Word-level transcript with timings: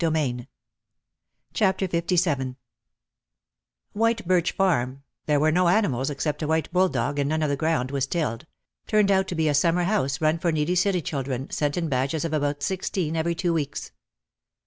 OUT 0.03 0.07
OF 0.07 0.13
THE 0.13 0.47
SHADOW 1.53 1.73
261 1.77 2.47
LVII 2.47 2.55
White 3.93 4.27
Birch 4.27 4.51
Farm 4.53 5.03
(there 5.27 5.39
were 5.39 5.51
no 5.51 5.67
animals 5.67 6.09
except 6.09 6.41
a 6.41 6.47
white 6.47 6.71
bull 6.73 6.89
dog 6.89 7.19
and 7.19 7.29
none 7.29 7.43
of 7.43 7.49
the 7.49 7.55
ground 7.55 7.91
was 7.91 8.07
tilled) 8.07 8.47
turned 8.87 9.11
out 9.11 9.27
to 9.27 9.35
be 9.35 9.47
a 9.47 9.53
summer 9.53 9.83
house 9.83 10.19
run 10.19 10.39
for 10.39 10.51
needy 10.51 10.73
city 10.73 11.03
chil 11.03 11.21
dren 11.21 11.51
sent 11.51 11.77
in 11.77 11.87
batches 11.87 12.25
of 12.25 12.33
about 12.33 12.63
sixteen 12.63 13.15
every 13.15 13.35
two 13.35 13.53
weeks. 13.53 13.91